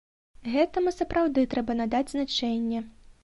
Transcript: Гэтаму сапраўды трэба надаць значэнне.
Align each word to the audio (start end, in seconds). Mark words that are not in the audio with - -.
Гэтаму 0.53 0.93
сапраўды 0.99 1.43
трэба 1.53 1.77
надаць 1.81 2.07
значэнне. 2.17 2.79